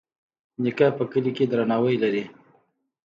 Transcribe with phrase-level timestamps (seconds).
[0.63, 2.23] نیکه په کلي کې درناوی لري.